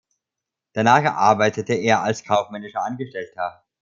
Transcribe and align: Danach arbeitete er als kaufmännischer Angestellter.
Danach 0.73 1.03
arbeitete 1.15 1.75
er 1.75 2.01
als 2.01 2.23
kaufmännischer 2.23 2.83
Angestellter. 2.83 3.63